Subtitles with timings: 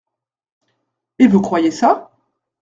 [1.19, 2.09] Et vous croyez ça?